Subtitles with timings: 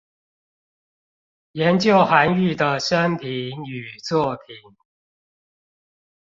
[1.51, 3.29] 研究韓愈的生平
[3.65, 4.55] 與作品